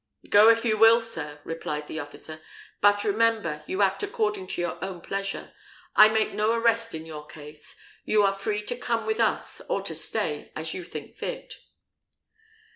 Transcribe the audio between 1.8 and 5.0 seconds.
the officer; "but remember, you act according to your own